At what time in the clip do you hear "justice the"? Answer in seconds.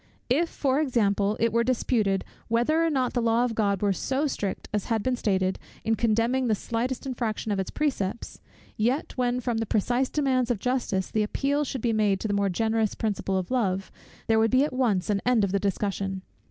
10.57-11.21